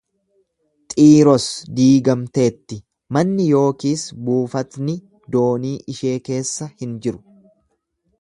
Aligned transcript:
Xiiros 0.91 1.43
diigamteetti, 1.79 2.77
manni 3.17 3.45
yookiis 3.57 4.05
buufatni 4.31 4.95
doonii 5.37 5.75
ishee 5.97 6.15
keessa 6.31 6.69
hin 6.81 6.97
jiru. 7.07 7.23